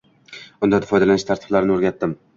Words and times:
Undan 0.67 0.87
foydalanish 0.93 1.29
tartiblarini 1.31 1.77
oʻrgatdim. 1.77 2.21